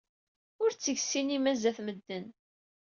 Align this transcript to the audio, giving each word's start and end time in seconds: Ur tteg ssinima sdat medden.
Ur 0.63 0.69
tteg 0.71 0.97
ssinima 1.01 1.53
sdat 1.57 1.79
medden. 1.85 2.25